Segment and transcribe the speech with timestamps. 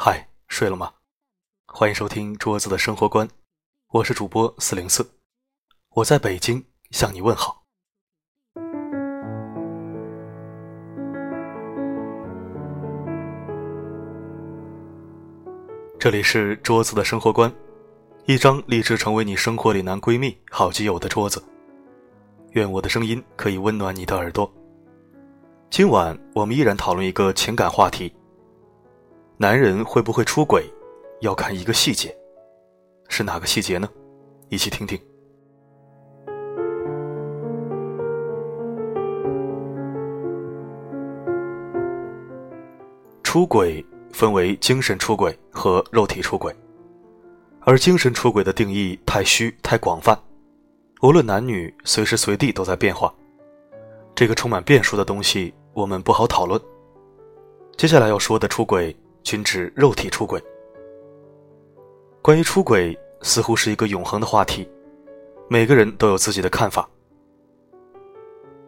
[0.00, 0.92] 嗨，睡了吗？
[1.66, 3.28] 欢迎收听桌子的生活观，
[3.88, 5.04] 我是主播四零四，
[5.90, 7.64] 我在北京向你问好。
[15.98, 17.52] 这里是桌子的生活观，
[18.26, 21.42] 一张立志成为你生活里男闺蜜、好基友的桌子。
[22.52, 24.48] 愿我的声音可以温暖你的耳朵。
[25.70, 28.14] 今晚我们依然讨论一个情感话题：
[29.40, 30.64] 男人会不会出轨，
[31.20, 32.12] 要看一个细节，
[33.08, 33.88] 是哪个细节呢？
[34.48, 34.98] 一起听听。
[43.22, 46.52] 出轨分为精神出轨和肉体出轨，
[47.60, 50.18] 而精神出轨的定义太虚太广泛，
[51.00, 53.14] 无论男女，随时随地都在变化。
[54.16, 56.60] 这个充满变数的东西，我们不好讨论。
[57.76, 58.92] 接下来要说的出轨，
[59.28, 60.42] 均指肉体出轨。
[62.22, 64.66] 关于出轨，似乎是一个永恒的话题，
[65.50, 66.88] 每个人都有自己的看法。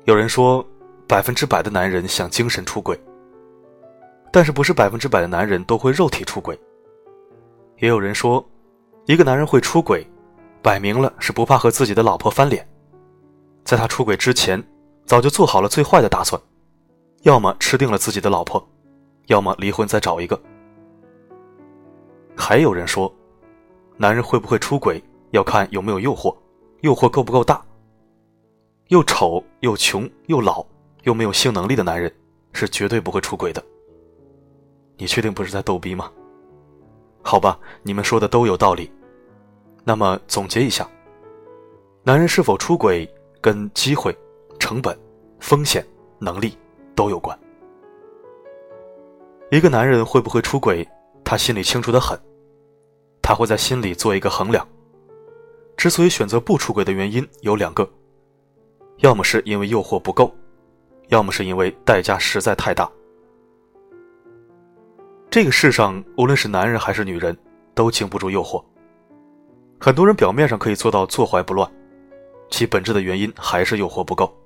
[0.04, 0.62] 有人说，
[1.08, 3.00] 百分之百的男人想精神出轨，
[4.30, 6.60] 但是不是百分之百的男人都会肉体出轨。
[7.78, 8.46] 也有人说，
[9.06, 10.06] 一个男人会出轨，
[10.60, 12.68] 摆明了是不怕和自己的老婆翻脸，
[13.64, 14.62] 在他出轨之前。
[15.06, 16.38] 早就做好了最坏的打算，
[17.22, 18.62] 要么吃定了自己的老婆，
[19.28, 20.38] 要么离婚再找一个。
[22.40, 23.14] 还有人说，
[23.98, 25.00] 男人会不会出轨
[25.32, 26.34] 要看有没有诱惑，
[26.80, 27.62] 诱惑够不够大。
[28.88, 30.64] 又丑又穷又老
[31.02, 32.12] 又没有性能力的男人
[32.52, 33.62] 是绝对不会出轨的。
[34.96, 36.10] 你确定不是在逗逼吗？
[37.22, 38.90] 好吧，你们说的都有道理。
[39.84, 40.88] 那么总结一下，
[42.02, 43.08] 男人是否出轨
[43.40, 44.16] 跟机会。
[44.58, 44.96] 成本、
[45.40, 45.84] 风险、
[46.18, 46.56] 能力
[46.94, 47.36] 都有关。
[49.50, 50.86] 一个男人会不会出轨，
[51.24, 52.16] 他心里清楚的很。
[53.22, 54.66] 他会在心里做一个衡量。
[55.76, 57.88] 之所以选择不出轨的原因有两个：
[58.98, 60.34] 要么是因为诱惑不够，
[61.08, 62.90] 要么是因为代价实在太大。
[65.30, 67.36] 这个世上，无论是男人还是女人，
[67.74, 68.62] 都经不住诱惑。
[69.78, 71.70] 很多人表面上可以做到坐怀不乱，
[72.50, 74.36] 其本质的原因还是诱惑不够。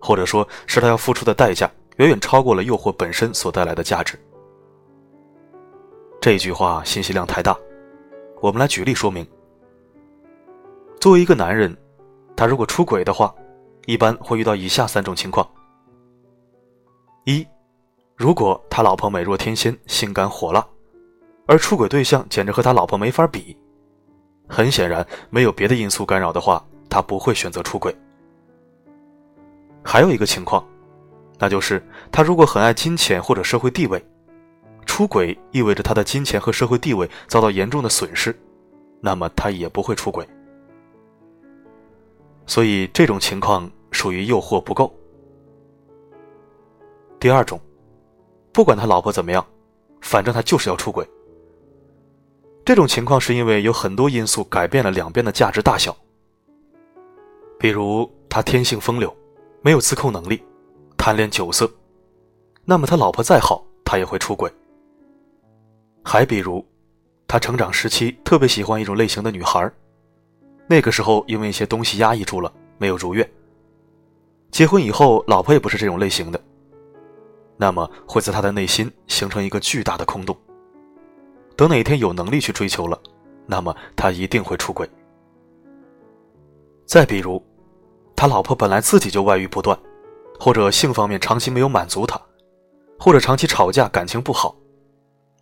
[0.00, 4.18] 或者说是他要付出的代价远远超过了诱惑本身所带来的价值。
[6.20, 7.56] 这句话信息量太大，
[8.44, 9.26] 我们来举例说明。
[11.00, 11.74] 作为一个男人，
[12.36, 13.34] 他如果出轨的话，
[13.86, 15.48] 一般会遇到以下三种情况：
[17.24, 17.46] 一，
[18.14, 20.62] 如果他老婆美若天仙、性感火辣，
[21.46, 23.56] 而出轨对象简直和他老婆没法比，
[24.46, 27.96] 很显然没有别的因素干扰的话，他不会选择出轨。
[29.82, 30.62] 还有一个情况，
[31.38, 34.04] 那就是他如果很爱金钱或者社会地位，
[34.94, 38.32] 出轨意味着他的金钱和社会地位遭到严重的损失，
[39.00, 40.24] 那么他也不会出轨。
[42.46, 44.94] 所以这种情况属于诱惑不够。
[47.18, 47.60] 第二种，
[48.52, 49.44] 不管他老婆怎么样，
[50.00, 51.04] 反正他就是要出轨。
[52.64, 55.96] 这种情况是因为有很多因素改变了两边的价值大小，
[57.58, 59.12] 比如他天性风流。
[59.60, 60.40] 没有自控能力，
[60.96, 61.68] 贪恋酒色，
[62.64, 64.48] 那么他老婆再好，他也会出轨。
[66.04, 66.64] 还比如，
[67.26, 69.68] 他成长时期特别喜欢一种类型的女孩，
[70.68, 73.28] 那个时候因为一些东西压抑住了，没有如愿。
[74.50, 76.40] 结婚以后，老婆也不是这种类型的，
[77.56, 80.36] 那么会在他的内心形成一个巨大的空洞。
[81.56, 83.00] 等哪天有能力去追求了，
[83.46, 84.88] 那么他一定会出轨。
[86.84, 87.42] 再比如。
[88.16, 89.76] 他老婆本来自己就外遇不断，
[90.38, 92.18] 或者性方面长期没有满足他，
[92.96, 94.54] 或者长期吵架感情不好，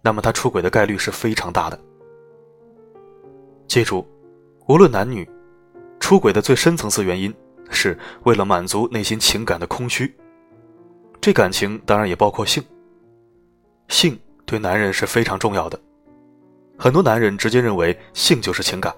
[0.03, 1.79] 那么他出轨的概率是非常大的。
[3.69, 4.07] 记住，
[4.67, 5.29] 无论男女，
[6.01, 7.33] 出轨的最深层次原因
[7.71, 10.13] 是为了满足内心情感的空虚。
[11.21, 12.63] 这感情当然也包括性。
[13.89, 15.81] 性对男人是非常重要的，
[16.77, 18.95] 很多男人直接认为性就是情感，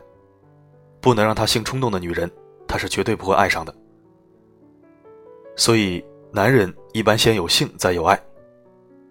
[1.01, 2.31] 不能让他性冲动的女人。
[2.67, 3.73] 他是绝对不会爱上的，
[5.55, 6.03] 所以
[6.33, 8.21] 男人一般先有性再有爱，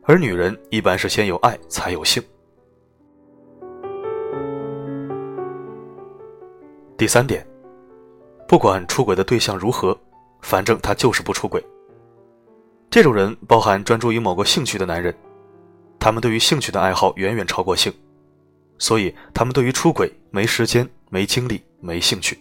[0.05, 2.21] 而女人一般是先有爱才有性。
[6.97, 7.45] 第三点，
[8.47, 9.97] 不管出轨的对象如何，
[10.41, 11.63] 反正他就是不出轨。
[12.89, 15.13] 这种人包含专注于某个兴趣的男人，
[15.99, 17.91] 他们对于兴趣的爱好远远超过性，
[18.77, 22.37] 所以他们对于出轨没时间、没精力、没兴趣。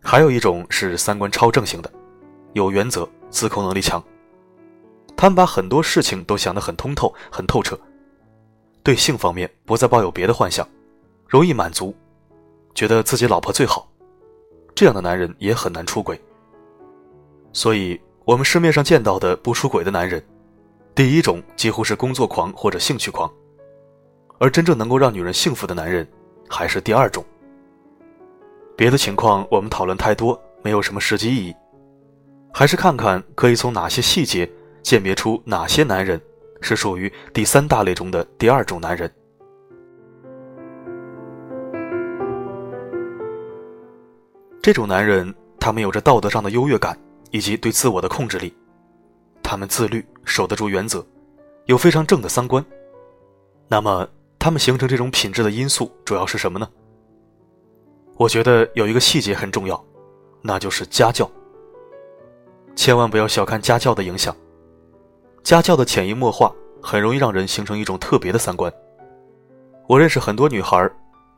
[0.00, 1.92] 还有一种是三观超正型的，
[2.54, 4.02] 有原则、自控能力强。
[5.18, 7.76] 他们把很多事情都想得很通透、很透彻，
[8.84, 10.66] 对性方面不再抱有别的幻想，
[11.26, 11.92] 容易满足，
[12.72, 13.90] 觉得自己老婆最好，
[14.76, 16.16] 这样的男人也很难出轨。
[17.52, 20.24] 所以，我们市面上见到的不出轨的男人，
[20.94, 23.28] 第一种几乎是工作狂或者兴趣狂，
[24.38, 26.08] 而真正能够让女人幸福的男人，
[26.48, 27.24] 还是第二种。
[28.76, 31.56] 别的情况我们讨论太多，没有什么实际意义，
[32.52, 34.48] 还是看看可以从哪些细节
[34.82, 36.20] 鉴别出哪些男人
[36.60, 39.12] 是属于第三大类中的第二种男人。
[44.60, 46.98] 这种男人，他们有着道德上的优越感
[47.30, 48.54] 以及对自我的控制力，
[49.42, 51.04] 他们自律，守得住原则，
[51.66, 52.62] 有非常正的三观。
[53.66, 54.06] 那么，
[54.38, 56.68] 他们形成这种品质的因素主要是什么呢？
[58.16, 59.82] 我觉得有一个细节很重要，
[60.42, 61.30] 那就是家教。
[62.74, 64.36] 千万不要小看家教的影响，
[65.48, 68.70] 家教的潜移默化很容易让人形成一种特别的三观。
[69.86, 70.86] 我认识很多女孩，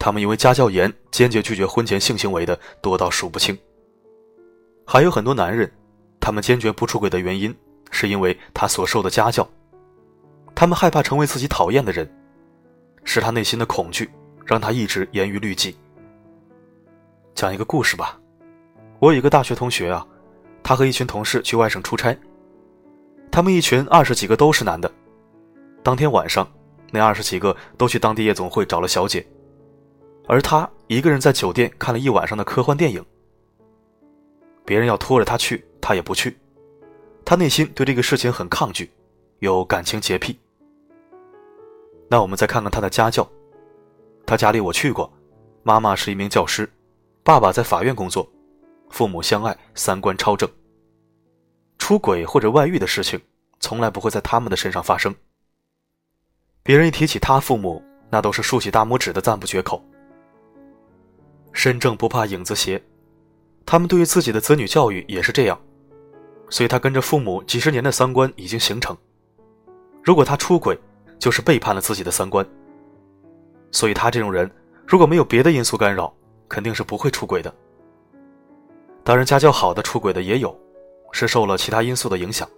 [0.01, 3.57] 她们因为家教严，坚决拒绝婚前性行为的多到数不清。
[4.85, 5.71] 还有很多男人，
[6.19, 7.55] 他们坚决不出轨的原因，
[7.93, 9.49] 是因为他所受的家教。
[10.57, 12.13] 他们害怕成为自己讨厌的人，
[13.05, 14.11] 是他内心的恐惧
[14.45, 15.77] 让他一直严于律己。
[17.33, 18.19] 讲一个故事吧，
[18.99, 20.05] 我有一个大学同学啊，
[20.65, 22.19] 他和一群同事去外省出差，
[23.41, 24.93] 他们一群二十几个都是男的。
[25.83, 26.47] 当天晚上，
[26.91, 29.27] 那二十几个都去当地夜总会找了小姐，
[30.29, 33.03] 而他一个人在酒店看了一晚上的科幻电影。
[34.63, 36.37] 别人要拖着他去，他也不去，
[37.25, 38.91] 他内心对这个事情很抗拒，
[39.39, 40.39] 有感情洁癖。
[42.11, 43.27] 那我们再看看他的家教，
[44.27, 45.11] 他家里我去过，
[45.63, 46.71] 妈妈是一名教师。
[47.23, 48.31] 爸爸在法院工作，
[48.91, 50.47] 父母相爱，三观超正。
[51.79, 53.19] 出轨或者外遇的事情，
[53.71, 55.15] 从来不会在他们的身上发生。
[56.61, 57.81] 别人一提起他父母，
[58.11, 59.81] 那都是竖起大拇指的赞不绝口。
[61.53, 62.83] 身正不怕影子斜，
[63.65, 65.57] 他们对于自己的子女教育也是这样，
[66.49, 68.97] 所以他跟着父母几十年的三观已经形成。
[70.03, 70.77] 如果他出轨，
[71.21, 72.45] 就是背叛了自己的三观。
[73.71, 74.51] 所以他这种人，
[74.85, 76.13] 如果没有别的因素干扰，
[76.49, 77.55] 肯定是不会出轨的。
[79.05, 80.59] 当然，家教好的出轨的也有，
[81.13, 82.51] 是受了其他因素的影响。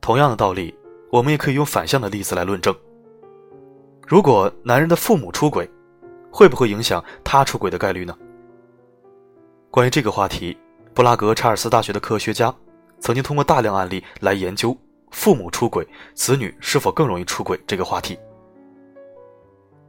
[0.00, 0.74] 同样的道理，
[1.10, 2.74] 我们也可以用反向的例子来论证。
[4.06, 5.68] 如果男人的父母出轨，
[6.30, 8.16] 会不会影响他出轨的概率呢？
[9.70, 10.56] 关于这个话题，
[10.94, 12.54] 布拉格查尔斯大学的科学家
[12.98, 14.76] 曾经通过大量案例来研究
[15.10, 18.18] 父母出轨，子女是否更容易出轨这个话题。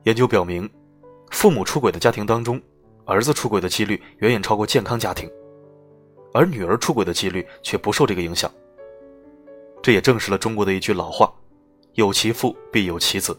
[0.03, 0.69] 研究表明。
[1.31, 2.61] 父母出轨的家庭当中，
[3.05, 5.31] 儿子出轨的几率远远超过健康家庭，
[6.33, 8.51] 而女儿出轨的几率却不受这个影响。
[9.81, 11.31] 这也证实了中国的一句老话
[11.95, 13.37] ：“有其父必有其子。”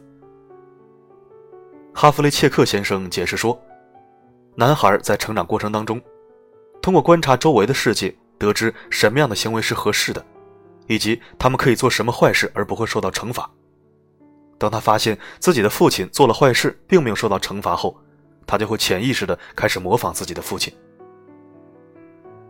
[1.95, 3.61] 哈弗雷切克先生解释说，
[4.57, 6.01] 男孩在成长过程当中，
[6.81, 10.25] 通过观察周围的世界，得知什么样的行为是合适的，
[10.87, 13.49] 以及他们可以做什么坏事而不会受到惩罚。
[14.59, 17.97] 当他发现自己的父亲做了坏事，并没有受到惩罚后，
[18.47, 20.73] 他就会潜意识的开始模仿自己的父亲。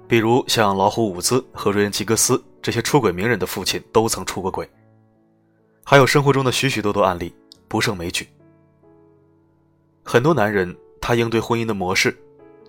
[0.06, 4.70] 比如像老虎伍兹和瑞恩吉格斯这些出轨名人的父亲都曾出过轨，
[5.84, 7.34] 还有生活中的许许多多案例
[7.66, 8.28] 不胜枚举。
[10.04, 12.16] 很多男人他应对婚姻的模式，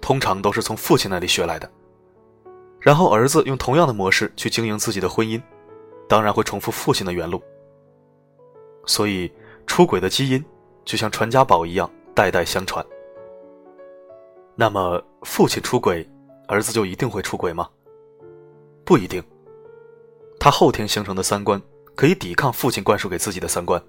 [0.02, 1.72] 通常都是从父亲那里学来的，
[2.80, 5.40] 然后儿子用同样的模式去经营自己的婚姻，
[6.10, 7.42] 当然会重复父亲的原路。
[8.86, 9.32] 所以，
[9.66, 10.44] 出轨的基因
[10.84, 12.86] 就像传家宝一样，代代相传。
[14.56, 16.08] 那么，父亲出轨，
[16.48, 17.70] 儿子就一定会出轨吗？
[18.84, 19.24] 不一定。
[20.44, 21.62] 他后天形成的三观
[21.96, 23.82] 可以抵抗父亲灌输给自己的三观。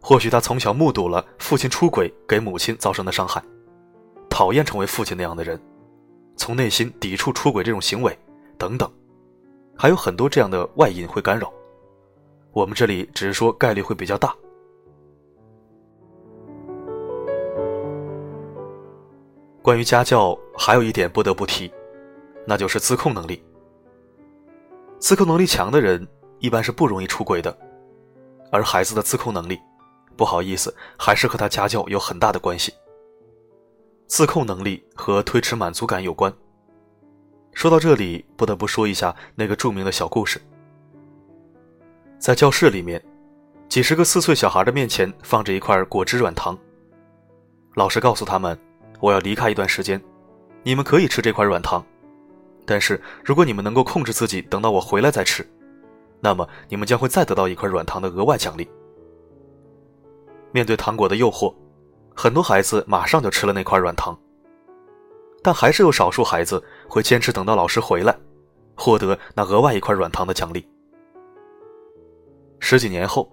[0.00, 3.40] 或许他从小目睹了父亲出轨给母亲造成的伤害，
[4.28, 5.62] 讨厌成为父亲那样的人，
[6.36, 8.18] 从内心抵触出轨这种行为，
[8.58, 8.92] 等等，
[9.76, 11.52] 还有很多这样的外因会干扰。
[12.50, 14.34] 我们这里只是说概率会比较大。
[19.62, 21.72] 关于家教，还有一点不得不提，
[22.44, 23.40] 那就是自控能力。
[25.02, 26.06] 自控能力强的人
[26.38, 27.58] 一般是不容易出轨的，
[28.52, 29.58] 而孩子的自控能力，
[30.16, 32.72] 不好意思，还是和他家教有很大的关系。
[34.06, 36.32] 自控能力和推迟满足感有关。
[37.52, 40.40] 说到这里，不得不说一下那个著名的小故事。
[42.20, 43.04] 在教室里面，
[43.68, 46.56] 几十个四岁小孩的面前放着一块果汁软糖。
[47.74, 48.56] 老师告诉他们
[49.02, 50.00] ：“我要离开一段时间，
[50.62, 51.84] 你们可以吃这块软糖，
[52.64, 55.46] 但是如果你们能够控制自己，等到我回来再吃，
[56.20, 58.68] 那么你们将会再得到一块软糖的额外奖励。”
[60.52, 61.54] 面对糖果的诱惑，
[62.14, 64.18] 很多孩子马上就吃了那块软糖。
[65.42, 68.16] 但还是有少数孩子会坚持等到老师回来，
[68.76, 70.64] 获得那额外一块软糖的奖励。
[72.60, 73.28] 十几年后，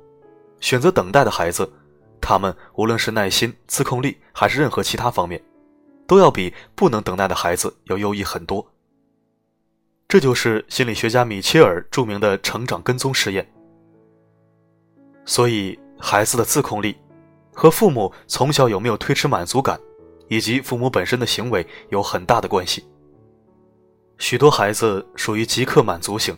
[0.60, 1.72] 选择等待的孩子，
[2.20, 5.40] 他们无论是耐心、自控力还是任何其他方面，
[6.08, 8.66] 都要比不能等待的孩子要优异很多。
[10.10, 13.50] 这就是心理学家米切尔著名的成长跟踪实验。
[15.24, 16.98] 所以，孩子的自控力
[17.54, 19.80] 和父母从小有没有推迟满足感。
[20.30, 22.88] 以及父母本身的行为有很大的关系。
[24.20, 26.38] 许多孩子属于即刻满足型，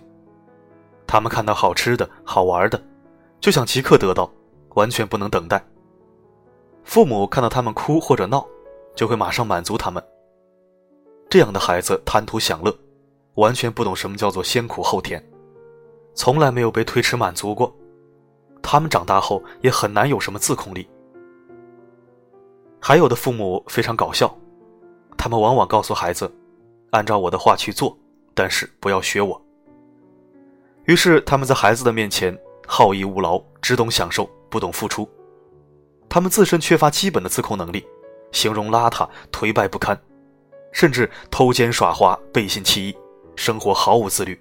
[1.06, 2.82] 他们看到好吃的好玩的，
[3.42, 4.32] 就想即刻得到，
[4.76, 5.62] 完全不能等待。
[6.86, 8.48] 父母看到他们哭或者闹，
[8.96, 10.02] 就会马上满足他们。
[11.30, 12.74] 这样的孩子贪图享乐，
[13.36, 15.24] 完全不懂什么叫做先苦后甜，
[16.14, 17.74] 从来没有被推迟满足过。
[18.62, 20.88] 他们长大后也很难有什么自控力。
[22.80, 24.36] 还有的父母非常搞笑，
[25.18, 26.32] 他们往往告诉孩子
[26.92, 27.98] ：“按照我的话去做，
[28.34, 29.42] 但是不要学我。”
[30.86, 35.08] 于是他们在孩子的面前好逸恶劳，只懂享受，不懂付出。
[36.10, 37.86] 他们自身缺乏基本的自控能力，
[38.32, 40.00] 形容邋遢、颓败不堪，
[40.72, 42.98] 甚至偷奸耍滑、背信弃义，
[43.36, 44.40] 生活毫无自律，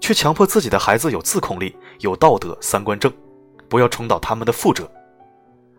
[0.00, 3.12] 却强迫自己的孩子有自控力、有道德、三观正，
[3.68, 4.90] 不要重蹈他们的覆辙。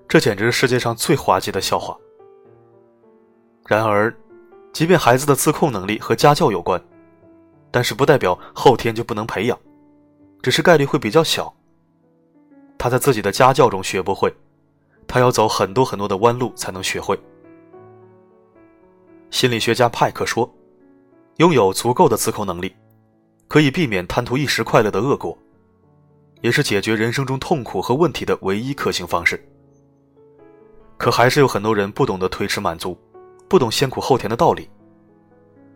[0.08, 1.98] 这简直是世界上最滑稽的笑话。
[3.68, 4.16] 然而，
[4.74, 6.84] 即便孩子的自控能力和家教有关，
[7.70, 9.58] 但是不代表后天就不能培养，
[10.42, 11.54] 只是概率会比较小。
[12.78, 14.34] 他在自己的家教中学不会，
[15.08, 17.20] 他要走很多很多的弯路才能学会。
[19.30, 20.52] 心理学家派克说
[21.40, 22.76] ：“拥有足够的自控能力，
[23.48, 25.38] 可以避免贪图一时快乐的恶果，
[26.42, 29.42] 也是解决人生中痛苦和问题的唯一可行方式。”
[31.00, 32.98] 可还是有很多人不懂得推迟满足，
[33.48, 34.70] 不懂先苦后甜的道理，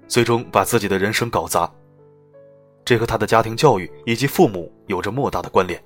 [0.05, 1.71] 最终把自己的人生搞砸。
[2.83, 5.81] 这和他的家庭教育以及父母有着莫大的关联。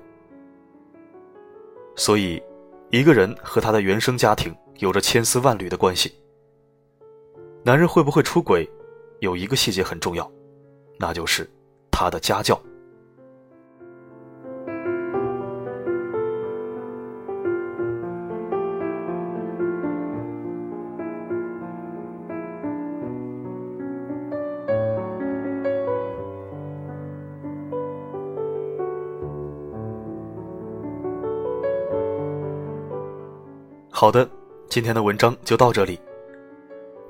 [1.95, 2.41] 所以，
[2.89, 6.15] 一个人和他的原生家庭有着千丝万缕的关系。
[7.61, 8.67] 男人会不会出轨，
[9.19, 10.29] 有一个细节很重要，
[10.99, 11.49] 那就是
[11.91, 12.59] 他的家教。
[33.89, 34.29] 好的，
[34.69, 35.99] 今天的文章就到这里。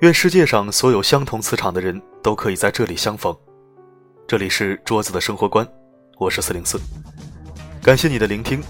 [0.02, 3.36] 愿世界上所有相同磁场的人都可以在这里相逢。
[4.28, 5.68] 这里是桌子的生活观，
[6.20, 6.80] 我是四零四，
[7.82, 8.62] 感谢你的聆听，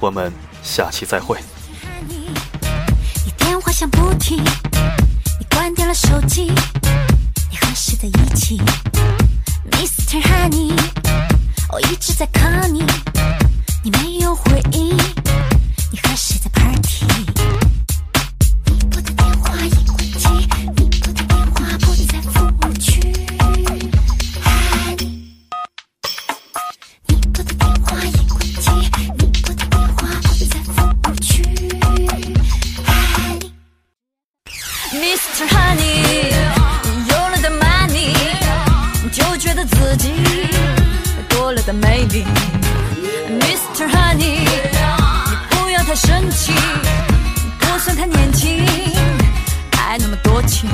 [0.00, 1.38] 我们下期再会。
[2.08, 4.38] 你电话响不停，
[5.38, 6.46] 你关掉了手机，
[7.48, 8.60] 你和谁在一起
[9.70, 10.20] ？Mr.
[10.20, 10.76] Honey，
[11.72, 12.84] 我一直在 call 你，
[13.84, 14.98] 你没有回应，
[50.32, 50.66] 多情。